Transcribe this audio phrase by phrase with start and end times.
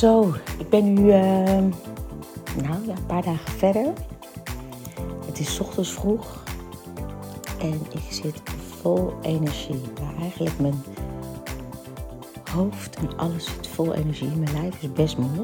[0.00, 1.14] Zo, ik ben nu uh,
[2.62, 3.92] nou, ja, een paar dagen verder.
[5.26, 6.44] Het is ochtends vroeg
[7.58, 8.42] en ik zit
[8.80, 9.80] vol energie.
[10.00, 10.82] Maar eigenlijk mijn
[12.50, 14.28] hoofd en alles zit vol energie.
[14.28, 15.42] Mijn lijf is best moe.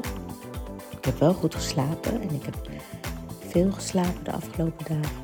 [0.97, 2.69] Ik heb wel goed geslapen en ik heb
[3.47, 5.17] veel geslapen de afgelopen dagen.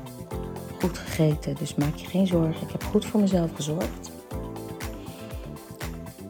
[0.80, 2.62] Goed gegeten, dus maak je geen zorgen.
[2.62, 4.10] Ik heb goed voor mezelf gezorgd.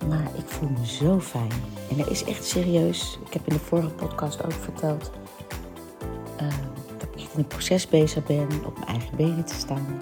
[0.08, 1.83] Maar ik voel me zo fijn.
[1.94, 3.18] En dat is echt serieus.
[3.26, 5.10] Ik heb in de vorige podcast ook verteld
[6.42, 6.48] uh,
[6.98, 10.00] dat ik in een proces bezig ben op mijn eigen benen te staan.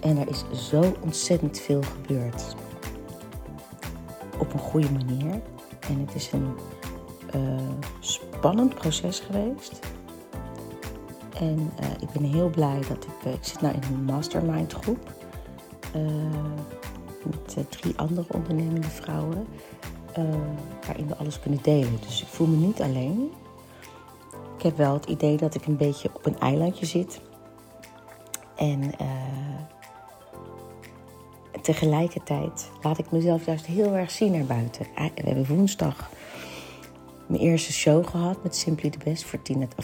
[0.00, 2.54] En er is zo ontzettend veel gebeurd.
[4.38, 5.40] Op een goede manier.
[5.88, 6.54] En het is een
[7.34, 7.60] uh,
[8.00, 9.78] spannend proces geweest.
[11.38, 13.32] En uh, ik ben heel blij dat ik.
[13.32, 15.14] ik zit nou in een mastermind groep
[17.56, 19.46] met drie andere ondernemende vrouwen.
[20.18, 20.24] Uh,
[20.86, 21.98] waarin we alles kunnen delen.
[22.00, 23.32] Dus ik voel me niet alleen.
[24.56, 27.20] Ik heb wel het idee dat ik een beetje op een eilandje zit.
[28.56, 28.90] En uh,
[31.62, 34.86] tegelijkertijd laat ik mezelf juist heel erg zien naar buiten.
[34.94, 36.10] We hebben woensdag
[37.26, 39.42] mijn eerste show gehad met Simply the Best voor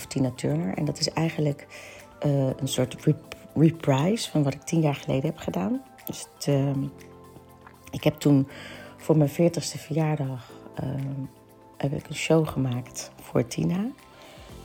[0.09, 0.75] Tina, Turner.
[0.75, 1.67] En dat is eigenlijk
[2.57, 5.83] een soort rep reprise van wat ik tien jaar geleden heb gedaan.
[6.05, 6.71] Dus het, uh,
[7.91, 8.49] ik heb toen
[9.03, 10.53] voor mijn 40ste verjaardag
[10.85, 10.91] uh,
[11.77, 13.87] heb ik een show gemaakt voor Tina.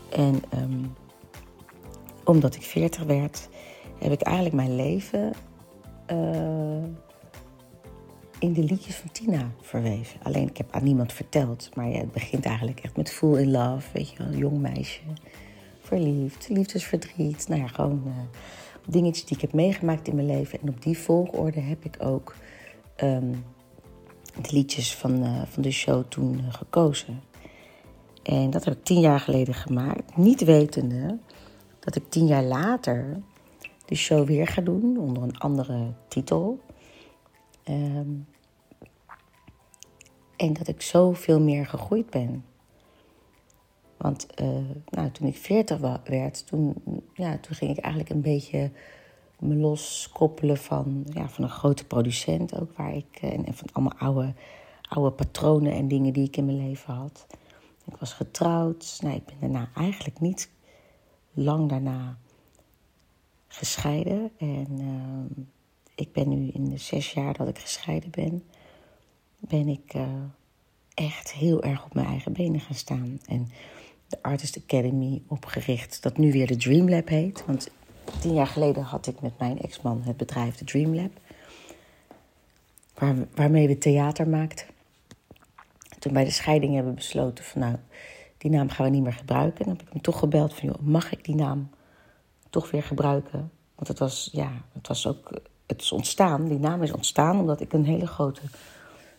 [0.10, 0.96] En um,
[2.24, 3.50] omdat ik 40 werd,
[4.00, 5.34] heb ik eigenlijk mijn leven
[6.12, 6.84] uh,
[8.40, 10.20] in de liedjes van Tina verweven.
[10.24, 11.70] Alleen ik heb aan niemand verteld.
[11.76, 13.88] Maar ja, het begint eigenlijk echt met Full in Love.
[13.94, 15.02] Weet je wel, jong meisje.
[15.82, 17.48] Verliefd, liefdesverdriet.
[17.48, 18.14] Nou ja, gewoon uh,
[18.86, 20.62] dingetjes die ik heb meegemaakt in mijn leven.
[20.62, 22.36] En op die volgorde heb ik ook
[23.04, 23.44] um,
[24.42, 27.22] de liedjes van, uh, van de show toen uh, gekozen.
[28.24, 30.18] En dat heb ik tien jaar geleden gemaakt.
[30.18, 31.18] Niet wetende
[31.80, 33.22] dat ik tien jaar later
[33.86, 36.60] de show weer ga doen onder een andere titel.
[37.70, 38.28] Um,
[40.36, 42.46] en dat ik zoveel meer gegroeid ben.
[43.98, 44.48] Want uh,
[44.90, 46.76] nou, toen ik 40 werd, toen,
[47.14, 48.72] ja, toen ging ik eigenlijk een beetje
[49.40, 52.78] me loskoppelen van, ja, van een grote producent ook.
[52.78, 54.34] Waar ik, en, en van allemaal oude,
[54.82, 57.28] oude patronen en dingen die ik in mijn leven had.
[57.86, 59.00] Ik was getrouwd.
[59.02, 60.50] Nou, ik ben daarna eigenlijk niet
[61.34, 62.18] lang daarna
[63.48, 64.32] gescheiden.
[64.38, 65.46] En uh,
[65.96, 68.44] ik ben nu in de zes jaar dat ik gescheiden ben,
[69.40, 70.04] ben ik uh,
[70.94, 73.20] echt heel erg op mijn eigen benen gaan staan.
[73.26, 73.48] En
[74.08, 77.46] de Artist Academy opgericht, dat nu weer de Dream Lab heet.
[77.46, 77.70] Want
[78.20, 81.12] tien jaar geleden had ik met mijn ex-man het bedrijf de Dream Lab.
[82.94, 84.66] Waar, waarmee we theater maakten.
[86.00, 87.76] Toen bij de scheiding hebben we besloten van nou,
[88.38, 89.60] die naam gaan we niet meer gebruiken.
[89.60, 91.70] En dan heb ik hem toch gebeld van joh, mag ik die naam
[92.50, 93.52] toch weer gebruiken?
[93.76, 97.62] Want het was, ja, het was ook, het is ontstaan, die naam is ontstaan omdat
[97.62, 98.42] ik een hele grote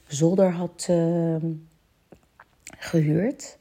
[0.07, 1.37] zolder had uh,
[2.79, 3.59] gehuurd.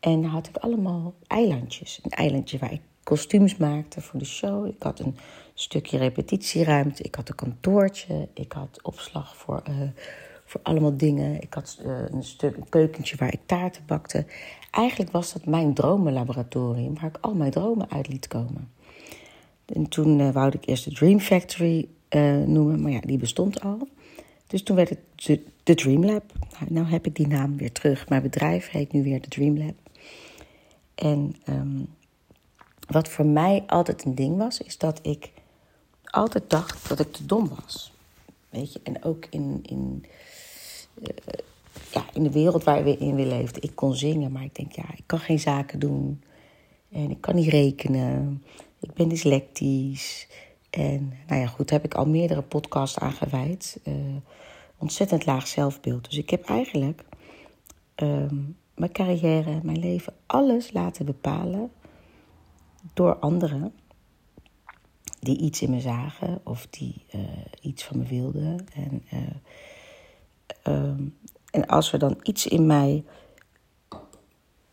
[0.00, 2.00] En had ik allemaal eilandjes.
[2.02, 4.66] Een eilandje waar ik kostuums maakte voor de show.
[4.66, 5.16] Ik had een
[5.54, 7.02] stukje repetitieruimte.
[7.02, 8.28] Ik had een kantoortje.
[8.34, 9.74] Ik had opslag voor, uh,
[10.44, 11.42] voor allemaal dingen.
[11.42, 14.26] Ik had uh, een, stuk, een keukentje waar ik taarten bakte.
[14.70, 18.70] Eigenlijk was dat mijn dromenlaboratorium waar ik al mijn dromen uit liet komen.
[19.66, 21.88] En toen uh, wou ik eerst de Dream Factory
[22.46, 23.88] noemen, maar ja, die bestond al.
[24.46, 24.98] Dus toen werd het
[25.64, 26.32] de, Dream Lab.
[26.58, 28.08] Nou, nou heb ik die naam weer terug.
[28.08, 29.74] Mijn bedrijf heet nu weer de Dream Lab.
[30.94, 31.88] En um,
[32.86, 35.32] wat voor mij altijd een ding was, is dat ik
[36.04, 37.92] altijd dacht dat ik te dom was.
[38.48, 40.04] Weet je, en ook in, in,
[40.98, 41.08] uh,
[41.92, 43.62] ja, in de wereld waar we in leefden.
[43.62, 46.22] Ik kon zingen, maar ik denk, ja, ik kan geen zaken doen.
[46.92, 48.44] En ik kan niet rekenen.
[48.80, 50.28] Ik ben dyslectisch.
[50.70, 53.80] En nou ja, goed, daar heb ik al meerdere podcasts aan gewijd.
[53.84, 53.94] Uh,
[54.78, 56.04] ontzettend laag zelfbeeld.
[56.04, 57.04] Dus ik heb eigenlijk
[57.96, 61.70] um, mijn carrière, mijn leven, alles laten bepalen
[62.92, 63.72] door anderen
[65.20, 67.20] die iets in me zagen of die uh,
[67.60, 68.66] iets van me wilden.
[68.74, 71.16] En, uh, um,
[71.50, 73.04] en als er dan iets in mij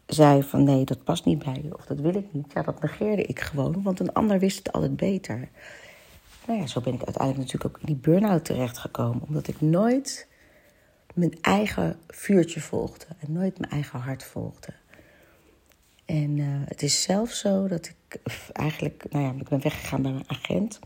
[0.06, 2.82] zei van nee, dat past niet bij je of dat wil ik niet, ja, dat
[2.82, 5.50] negeerde ik gewoon, want een ander wist het altijd beter.
[6.48, 10.28] Nou ja, zo ben ik uiteindelijk natuurlijk ook in die burn-out terechtgekomen, omdat ik nooit
[11.14, 14.74] mijn eigen vuurtje volgde en nooit mijn eigen hart volgde.
[16.12, 18.20] En uh, het is zelfs zo dat ik
[18.54, 20.80] eigenlijk, nou ja, ik ben weggegaan bij mijn agent.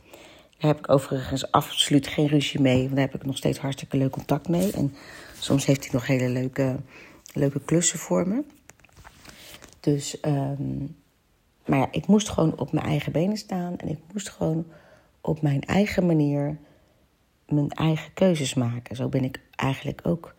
[0.58, 3.98] Daar heb ik overigens absoluut geen ruzie mee, want daar heb ik nog steeds hartstikke
[3.98, 4.72] leuk contact mee.
[4.72, 4.96] En
[5.40, 6.76] soms heeft hij nog hele leuke
[7.34, 8.44] leuke klussen voor me.
[9.80, 10.78] Dus, ehm,
[11.66, 13.78] maar ja, ik moest gewoon op mijn eigen benen staan.
[13.78, 14.66] En ik moest gewoon
[15.22, 16.58] op mijn eigen manier
[17.48, 18.96] mijn eigen keuzes maken.
[18.96, 20.36] Zo ben ik eigenlijk ook,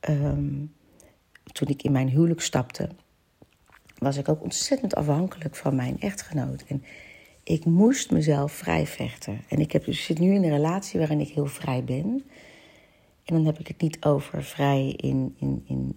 [0.00, 0.64] ehm,
[1.52, 2.88] toen ik in mijn huwelijk stapte,
[3.98, 6.64] was ik ook ontzettend afhankelijk van mijn echtgenoot.
[6.68, 6.84] En
[7.42, 9.40] ik moest mezelf vrij vechten.
[9.48, 12.22] En ik heb, dus zit nu in een relatie waarin ik heel vrij ben.
[13.24, 15.96] En dan heb ik het niet over vrij in, in, in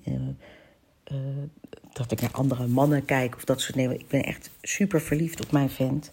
[1.11, 1.17] uh,
[1.93, 3.99] dat ik naar andere mannen kijk of dat soort dingen.
[3.99, 6.11] Ik ben echt super verliefd op mijn vent.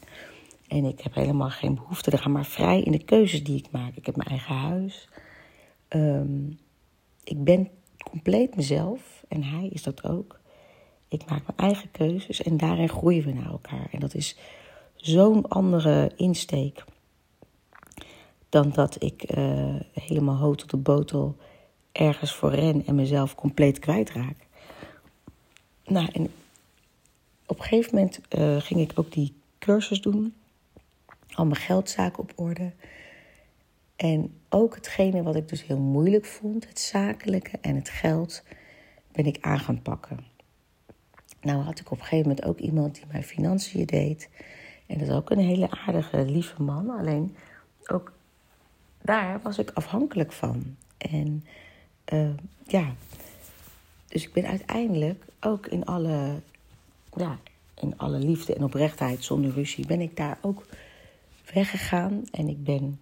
[0.68, 3.96] En ik heb helemaal geen behoefte eraan, maar vrij in de keuzes die ik maak.
[3.96, 5.08] Ik heb mijn eigen huis.
[5.88, 6.58] Um,
[7.24, 7.68] ik ben
[8.10, 10.37] compleet mezelf en hij is dat ook.
[11.08, 13.88] Ik maak mijn eigen keuzes en daarin groeien we naar elkaar.
[13.90, 14.36] En dat is
[14.94, 16.84] zo'n andere insteek
[18.48, 21.36] dan dat ik uh, helemaal hoog tot de botel
[21.92, 24.36] ergens voor ren en mezelf compleet kwijtraak.
[25.86, 26.30] Nou, en
[27.46, 30.34] op een gegeven moment uh, ging ik ook die cursus doen.
[31.30, 32.72] Al mijn geldzaken op orde.
[33.96, 38.42] En ook hetgene wat ik dus heel moeilijk vond, het zakelijke en het geld,
[39.12, 40.18] ben ik aan gaan pakken.
[41.40, 44.28] Nou had ik op een gegeven moment ook iemand die mijn financiën deed.
[44.86, 46.90] En dat is ook een hele aardige, lieve man.
[46.90, 47.36] Alleen
[47.86, 48.12] ook
[49.02, 50.76] daar was ik afhankelijk van.
[50.98, 51.44] En
[52.12, 52.28] uh,
[52.66, 52.94] ja,
[54.08, 56.40] dus ik ben uiteindelijk ook in alle,
[57.16, 57.38] ja,
[57.74, 60.66] in alle liefde en oprechtheid zonder ruzie, ben ik daar ook
[61.54, 62.24] weggegaan.
[62.30, 63.00] En ik ben,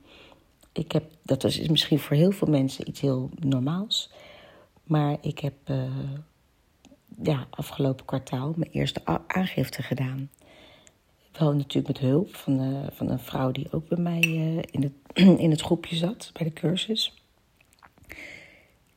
[0.72, 4.10] ik heb, dat is misschien voor heel veel mensen iets heel normaals.
[4.84, 5.84] Maar ik heb uh,
[7.22, 10.30] ja, afgelopen kwartaal mijn eerste aangifte gedaan.
[11.38, 14.82] Wel natuurlijk met hulp van, uh, van een vrouw die ook bij mij uh, in,
[14.82, 14.92] het,
[15.44, 17.14] in het groepje zat, bij de cursus.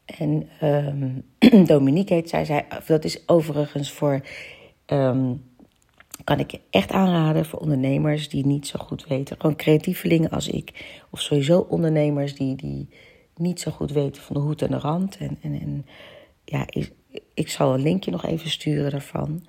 [0.05, 1.23] En um,
[1.67, 4.21] Dominique heet zij, zij, dat is overigens voor,
[4.85, 5.43] um,
[6.23, 9.35] kan ik je echt aanraden voor ondernemers die niet zo goed weten.
[9.39, 12.89] Gewoon creatievelingen als ik, of sowieso ondernemers die, die
[13.35, 15.17] niet zo goed weten van de hoed en de rand.
[15.17, 15.85] En, en, en
[16.45, 16.91] ja, ik,
[17.33, 19.45] ik zal een linkje nog even sturen daarvan.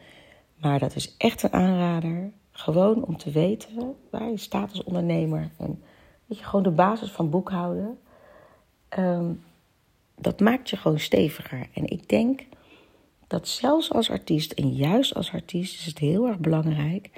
[0.57, 2.33] Maar dat is echt een aanrader.
[2.51, 5.51] Gewoon om te weten waar je staat als ondernemer.
[5.59, 5.83] En
[6.27, 7.99] weet je, gewoon de basis van boekhouden.
[8.99, 9.43] Um,
[10.17, 11.69] dat maakt je gewoon steviger.
[11.75, 12.47] En ik denk
[13.27, 17.11] dat zelfs als artiest en juist als artiest is het heel erg belangrijk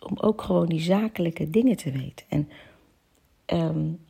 [0.00, 2.26] om ook gewoon die zakelijke dingen te weten.
[2.28, 2.48] En
[3.46, 4.00] um,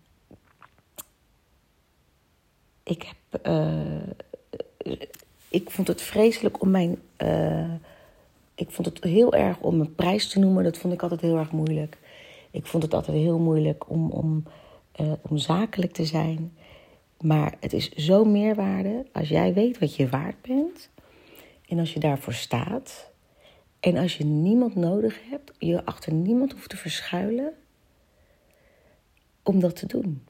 [2.82, 3.46] ik heb.
[3.46, 4.02] Uh,
[5.50, 6.98] ik vond het vreselijk om mijn.
[7.18, 7.74] Uh,
[8.54, 10.64] ik vond het heel erg om mijn prijs te noemen.
[10.64, 11.98] Dat vond ik altijd heel erg moeilijk.
[12.50, 14.44] Ik vond het altijd heel moeilijk om, om,
[15.00, 16.52] uh, om zakelijk te zijn.
[17.20, 20.88] Maar het is zo meerwaarde als jij weet wat je waard bent.
[21.68, 23.10] En als je daarvoor staat.
[23.80, 27.52] En als je niemand nodig hebt, je achter niemand hoeft te verschuilen.
[29.42, 30.24] Om dat te doen.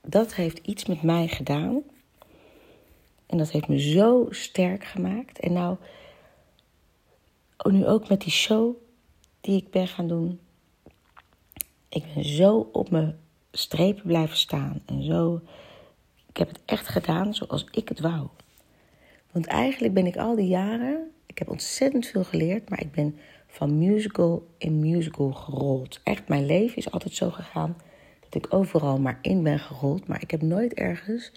[0.00, 1.82] Dat heeft iets met mij gedaan.
[3.32, 5.38] En dat heeft me zo sterk gemaakt.
[5.38, 5.76] En nou,
[7.70, 8.74] nu ook met die show
[9.40, 10.40] die ik ben gaan doen.
[11.88, 13.18] Ik ben zo op mijn
[13.52, 14.82] strepen blijven staan.
[14.86, 15.40] En zo,
[16.28, 18.28] ik heb het echt gedaan zoals ik het wou.
[19.30, 23.18] Want eigenlijk ben ik al die jaren, ik heb ontzettend veel geleerd, maar ik ben
[23.46, 26.00] van musical in musical gerold.
[26.02, 27.76] Echt, mijn leven is altijd zo gegaan
[28.20, 31.32] dat ik overal maar in ben gerold, maar ik heb nooit ergens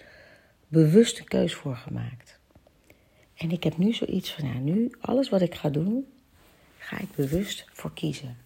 [0.68, 2.38] bewust een keus voor gemaakt.
[3.34, 6.06] En ik heb nu zoiets van, ja, nu, alles wat ik ga doen,
[6.78, 8.36] ga ik bewust voor kiezen.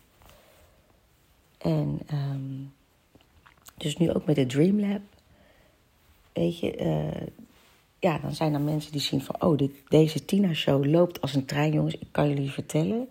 [1.59, 2.73] En um,
[3.77, 5.01] dus nu ook met de Dream Lab.
[6.33, 7.27] Weet je, uh,
[7.99, 9.43] ja, dan zijn er mensen die zien van...
[9.43, 11.95] oh, dit, deze Tina-show loopt als een trein, jongens.
[11.95, 13.09] Ik kan jullie vertellen.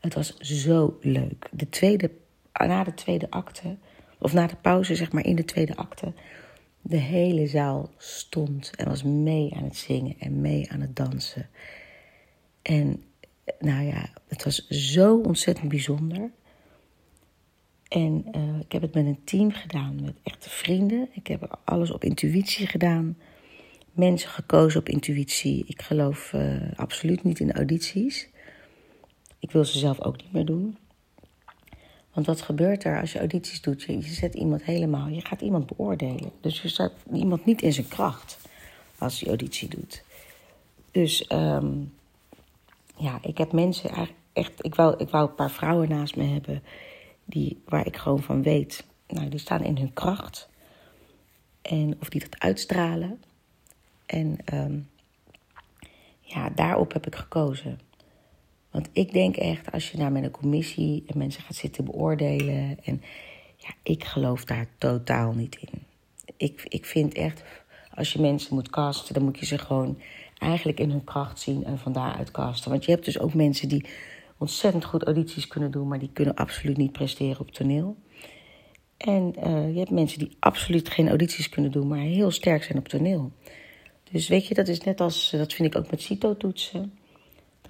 [0.00, 1.48] Het was zo leuk.
[1.50, 2.10] De tweede,
[2.52, 3.76] na de tweede acte,
[4.18, 6.12] of na de pauze, zeg maar, in de tweede acte...
[6.88, 11.48] de hele zaal stond en was mee aan het zingen en mee aan het dansen.
[12.62, 13.02] En
[13.58, 16.30] nou ja, het was zo ontzettend bijzonder...
[17.88, 21.08] En uh, ik heb het met een team gedaan, met echte vrienden.
[21.12, 23.16] Ik heb alles op intuïtie gedaan.
[23.92, 25.64] Mensen gekozen op intuïtie.
[25.66, 28.28] Ik geloof uh, absoluut niet in audities.
[29.38, 30.76] Ik wil ze zelf ook niet meer doen.
[32.16, 33.82] Want wat gebeurt er als je audities doet?
[33.82, 36.30] Je, zet iemand helemaal, je gaat iemand beoordelen.
[36.40, 38.38] Dus je zet iemand niet in zijn kracht
[38.98, 40.02] als je auditie doet.
[40.90, 41.94] Dus um,
[42.96, 43.90] ja, ik heb mensen
[44.32, 44.52] echt.
[44.64, 46.62] Ik wou, ik wou een paar vrouwen naast me hebben
[47.24, 50.48] die, waar ik gewoon van weet, nou, die staan in hun kracht.
[51.62, 53.20] En of die dat uitstralen.
[54.06, 54.88] En um,
[56.20, 57.80] ja, daarop heb ik gekozen.
[58.76, 62.78] Want ik denk echt, als je daar met een commissie en mensen gaat zitten beoordelen.
[62.84, 63.02] En
[63.56, 65.82] ja, ik geloof daar totaal niet in.
[66.36, 67.42] Ik, ik vind echt,
[67.94, 69.98] als je mensen moet casten, dan moet je ze gewoon
[70.38, 72.70] eigenlijk in hun kracht zien en van daaruit casten.
[72.70, 73.86] Want je hebt dus ook mensen die
[74.38, 77.96] ontzettend goed audities kunnen doen, maar die kunnen absoluut niet presteren op toneel.
[78.96, 82.78] En uh, je hebt mensen die absoluut geen audities kunnen doen, maar heel sterk zijn
[82.78, 83.32] op toneel.
[84.10, 86.95] Dus weet je, dat is net als, dat vind ik ook met CITO-toetsen.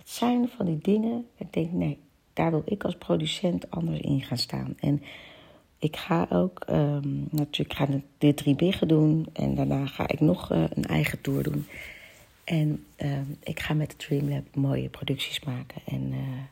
[0.06, 1.98] Zijn van die dingen, ik denk, nee,
[2.32, 4.74] daar wil ik als producent anders in gaan staan.
[4.80, 5.02] En
[5.78, 10.52] ik ga ook, um, natuurlijk, ga de drie biggen doen en daarna ga ik nog
[10.52, 11.66] uh, een eigen tour doen.
[12.44, 15.82] En uh, ik ga met de Dreamlab mooie producties maken.
[15.84, 16.42] En uh,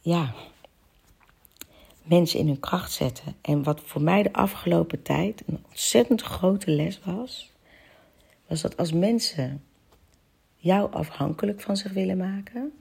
[0.00, 0.34] ja,
[2.02, 3.34] mensen in hun kracht zetten.
[3.40, 7.52] En wat voor mij de afgelopen tijd een ontzettend grote les was,
[8.46, 9.62] was dat als mensen
[10.66, 12.72] jou afhankelijk van zich willen maken,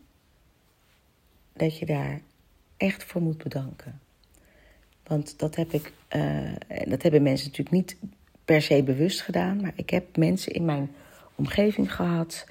[1.53, 2.21] dat je daar
[2.77, 3.99] echt voor moet bedanken.
[5.03, 6.51] Want dat heb ik, uh,
[6.87, 7.97] dat hebben mensen natuurlijk niet
[8.45, 10.91] per se bewust gedaan, maar ik heb mensen in mijn
[11.35, 12.45] omgeving gehad,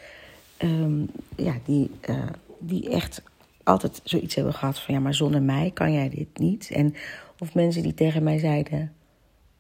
[0.62, 2.26] um, ja, die, uh,
[2.58, 3.22] die echt
[3.62, 6.70] altijd zoiets hebben gehad van ja, maar zonder mij kan jij dit niet.
[6.70, 6.94] En
[7.38, 8.92] of mensen die tegen mij zeiden,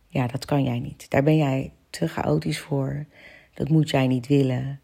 [0.08, 1.10] ja, dat kan jij niet.
[1.10, 3.04] Daar ben jij te chaotisch voor.
[3.54, 4.80] Dat moet jij niet willen.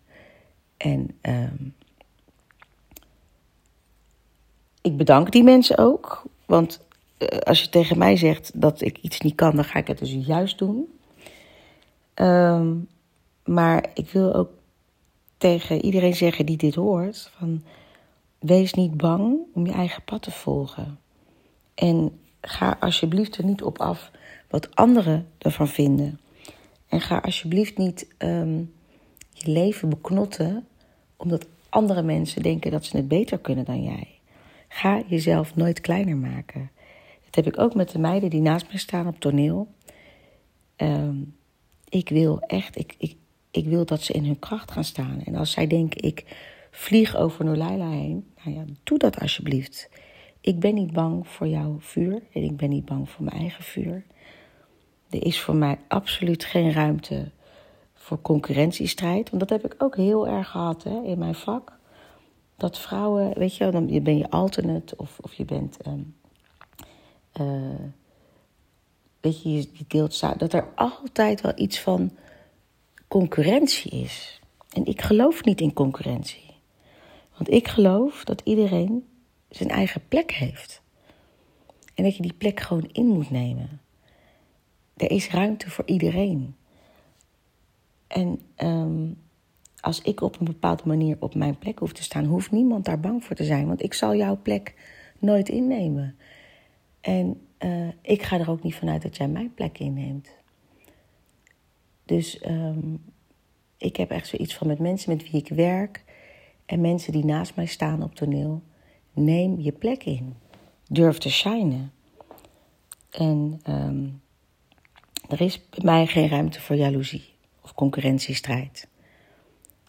[0.80, 1.74] En um,
[4.80, 6.22] ik bedank die mensen ook.
[6.46, 6.80] Want
[7.18, 9.98] uh, als je tegen mij zegt dat ik iets niet kan, dan ga ik het
[9.98, 10.98] dus juist doen.
[12.14, 12.88] Um,
[13.44, 14.50] maar ik wil ook
[15.38, 17.62] tegen iedereen zeggen die dit hoort: van
[18.38, 20.98] wees niet bang om je eigen pad te volgen.
[21.74, 24.10] En ga alsjeblieft er niet op af
[24.48, 26.20] wat anderen ervan vinden.
[26.88, 28.72] En ga alsjeblieft niet um,
[29.32, 30.66] je leven beknotten
[31.20, 34.08] omdat andere mensen denken dat ze het beter kunnen dan jij.
[34.68, 36.70] Ga jezelf nooit kleiner maken.
[37.24, 39.68] Dat heb ik ook met de meiden die naast me staan op toneel.
[40.76, 41.34] Um,
[41.88, 43.16] ik wil echt, ik, ik,
[43.50, 45.22] ik wil dat ze in hun kracht gaan staan.
[45.24, 46.24] En als zij denken, ik
[46.70, 49.88] vlieg over Nolaila heen, nou ja, doe dat alsjeblieft.
[50.40, 53.64] Ik ben niet bang voor jouw vuur en ik ben niet bang voor mijn eigen
[53.64, 54.04] vuur.
[55.10, 57.30] Er is voor mij absoluut geen ruimte
[58.10, 59.30] voor concurrentiestrijd.
[59.30, 61.78] Want dat heb ik ook heel erg gehad hè, in mijn vak.
[62.56, 65.76] Dat vrouwen, weet je, dan ben je alternate of, of je bent.
[65.86, 66.16] Um,
[69.20, 72.10] weet je, je deelt dat er altijd wel iets van
[73.08, 74.40] concurrentie is.
[74.72, 76.54] En ik geloof niet in concurrentie.
[77.36, 79.08] Want ik geloof dat iedereen
[79.48, 80.82] zijn eigen plek heeft.
[81.94, 83.80] En dat je die plek gewoon in moet nemen.
[84.96, 86.54] Er is ruimte voor iedereen.
[88.10, 89.16] En um,
[89.80, 93.00] als ik op een bepaalde manier op mijn plek hoef te staan, hoeft niemand daar
[93.00, 93.66] bang voor te zijn.
[93.66, 94.74] Want ik zal jouw plek
[95.18, 96.16] nooit innemen.
[97.00, 100.28] En uh, ik ga er ook niet vanuit dat jij mijn plek inneemt.
[102.04, 103.04] Dus um,
[103.76, 106.04] ik heb echt zoiets van met mensen met wie ik werk
[106.66, 108.62] en mensen die naast mij staan op toneel.
[109.12, 110.34] Neem je plek in.
[110.88, 111.92] Durf te shinen.
[113.10, 114.20] En um,
[115.28, 117.29] er is bij mij geen ruimte voor jaloezie
[117.70, 118.88] of concurrentiestrijd.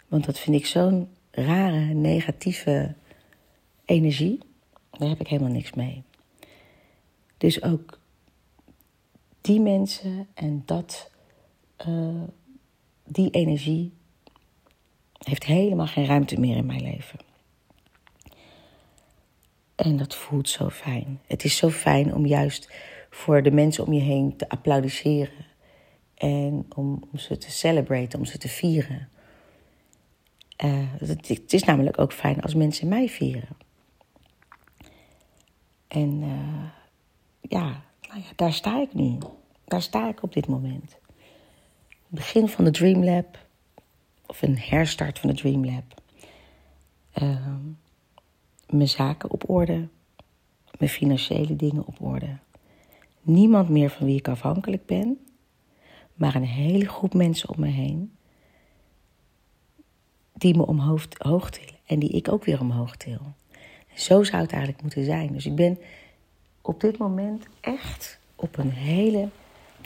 [0.08, 2.96] Want dat vind ik zo'n rare, negatieve
[3.86, 4.40] energie.
[4.92, 6.04] Daar heb ik helemaal niks mee.
[7.38, 8.00] Dus ook
[9.42, 11.12] die mensen en dat,
[11.88, 12.24] uh,
[13.06, 13.94] die energie
[15.18, 17.20] heeft helemaal geen ruimte meer in mijn leven.
[19.76, 21.20] En dat voelt zo fijn.
[21.28, 22.74] Het is zo fijn om juist
[23.10, 25.51] voor de mensen om je heen te applaudisseren.
[26.22, 29.10] En om, om ze te celebraten, om ze te vieren.
[30.64, 33.58] Uh, het, is namelijk ook fijn als mensen mij vieren.
[35.88, 36.64] En uh,
[37.42, 39.18] ja, nou ja, daar sta ik nu.
[39.66, 40.98] Daar sta ik op dit moment.
[42.08, 43.46] Begin van de Dream Lab,
[44.26, 46.02] of een herstart van de Dream Lab.
[47.22, 47.56] Uh,
[48.70, 49.88] mijn zaken op orde,
[50.78, 52.38] mijn financiële dingen op orde.
[53.22, 55.20] Niemand meer van wie ik afhankelijk ben,
[56.22, 58.16] maar een hele groep mensen om me heen
[60.34, 63.20] die me omhoog hoog tillen en die ik ook weer omhoog til.
[63.94, 65.34] zo zou het eigenlijk moeten zijn.
[65.34, 65.80] Dus ik ben
[66.62, 69.30] op dit moment echt op een hele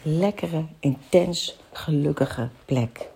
[0.04, 3.10] lekkere, intens gelukkige plek.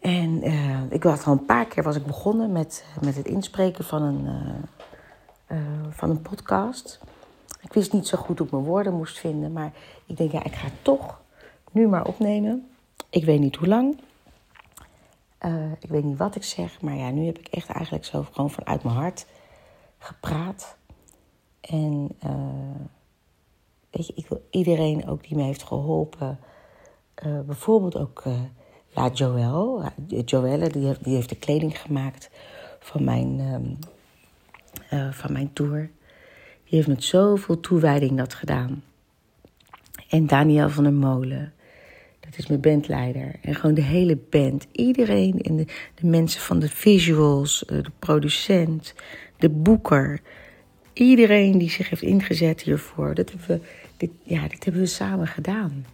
[0.00, 3.84] En uh, ik was al een paar keer was ik begonnen met, met het inspreken
[3.84, 7.00] van een, uh, uh, van een podcast.
[7.60, 9.72] Ik wist niet zo goed hoe ik mijn woorden moest vinden, maar
[10.06, 11.26] ik denk, ja, ik ga toch
[11.72, 12.68] nu maar opnemen.
[13.10, 13.98] Ik weet niet hoe lang.
[15.38, 18.26] Eh, ik weet niet wat ik zeg, maar ja, nu heb ik echt eigenlijk zo
[18.32, 19.26] gewoon vanuit mijn hart
[19.98, 20.76] gepraat.
[21.60, 22.80] En uh,
[23.90, 26.38] weet je, ik wil iedereen ook die me heeft geholpen.
[27.26, 28.24] Uh, bijvoorbeeld ook
[28.94, 29.82] La Joël.
[30.24, 32.30] Joelle, die heeft, die heeft de kleding gemaakt
[32.78, 35.90] van mijn, um, van mijn tour.
[36.64, 38.82] Die heeft met zoveel toewijding dat gedaan.
[40.08, 41.52] En Daniel van der Molen.
[42.30, 43.34] Dat is mijn bandleider.
[43.42, 44.66] En gewoon de hele band.
[44.72, 45.40] Iedereen.
[45.40, 47.64] En de, de mensen van de visuals.
[47.66, 48.94] De producent.
[49.36, 50.20] De boeker.
[50.92, 53.14] Iedereen die zich heeft ingezet hiervoor.
[53.14, 53.60] Dat hebben we,
[53.96, 55.86] dit, ja, dit hebben we samen gedaan.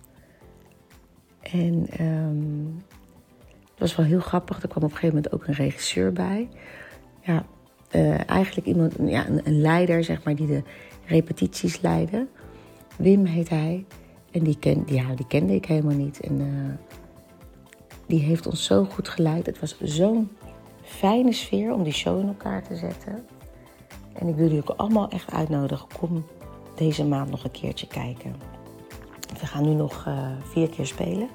[1.42, 2.82] En um,
[3.70, 4.62] het was wel heel grappig.
[4.62, 6.48] Er kwam op een gegeven moment ook een regisseur bij.
[7.22, 7.46] Ja,
[7.92, 10.62] uh, eigenlijk iemand, ja, een, een, leider, zeg maar, die de
[11.06, 12.26] repetities leidde.
[12.96, 13.84] Wim heet hij.
[14.34, 16.20] En die, die kende ik helemaal niet.
[16.20, 16.94] En uh,
[18.06, 19.46] die heeft ons zo goed geleid.
[19.46, 20.30] Het was zo'n
[20.82, 23.26] fijne sfeer om die show in elkaar te zetten.
[24.12, 25.86] En ik wil jullie ook allemaal echt uitnodigen.
[25.98, 26.24] Kom
[26.76, 28.34] deze maand nog een keertje kijken.
[29.40, 31.28] We gaan nu nog uh, vier keer spelen.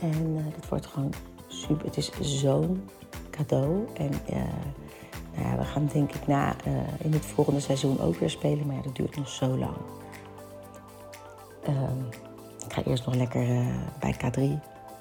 [0.00, 1.12] En uh, dit wordt gewoon
[1.46, 1.86] super.
[1.86, 2.10] Het is
[2.40, 2.82] zo'n
[3.30, 3.86] cadeau.
[3.94, 4.10] En
[5.34, 6.56] nou ja, we gaan denk ik na
[6.98, 8.66] in het volgende seizoen ook weer spelen.
[8.66, 9.76] Maar ja, dat duurt nog zo lang.
[11.68, 12.08] Um,
[12.66, 13.46] ik ga eerst nog lekker
[14.00, 14.40] bij K3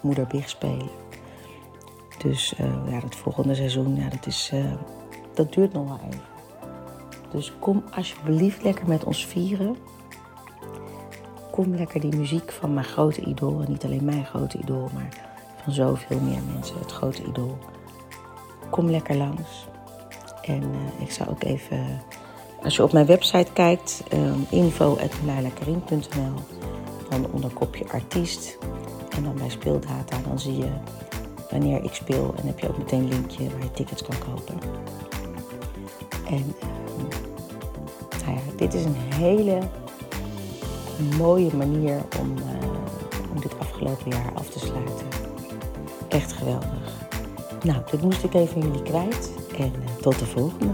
[0.02, 0.90] Moeder Big spelen.
[2.18, 2.54] Dus
[2.88, 4.52] ja, het volgende seizoen, ja, dat, is,
[5.34, 6.24] dat duurt nog wel even.
[7.32, 9.76] Dus kom alsjeblieft lekker met ons vieren.
[11.52, 13.62] Kom lekker die muziek van mijn grote idool.
[13.62, 15.10] En niet alleen mijn grote idool, maar
[15.64, 16.80] van zoveel meer mensen.
[16.80, 17.58] Het grote idool.
[18.70, 19.68] Kom lekker langs.
[20.42, 20.64] En
[21.00, 22.02] ik zou ook even,
[22.66, 24.48] als je op mijn website kijkt, um,
[27.10, 28.58] dan onder kopje artiest
[29.10, 30.70] en dan bij speeldata, dan zie je
[31.52, 34.60] wanneer ik speel en heb je ook meteen een linkje waar je tickets kan kopen.
[36.28, 36.56] En
[38.26, 39.60] nou ja, dit is een hele
[41.18, 42.70] mooie manier om, uh,
[43.34, 45.08] om dit afgelopen jaar af te sluiten.
[46.08, 46.94] Echt geweldig.
[47.64, 50.74] Nou, dit moest ik even jullie kwijt en uh, tot de volgende.